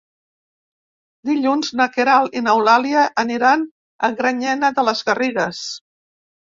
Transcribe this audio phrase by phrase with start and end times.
[1.31, 3.69] Dilluns na Queralt i n'Eulàlia aniran
[4.09, 5.67] a Granyena de les Garrigues.